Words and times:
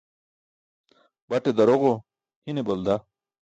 Bute 1.33 1.55
daroġo 1.61 1.93
hine 2.45 2.61
balda. 2.71 2.95